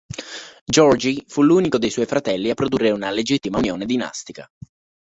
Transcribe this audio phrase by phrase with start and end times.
[0.65, 4.51] Georgij fu l'unico dei suoi fratelli a produrre una legittima unione dinastica.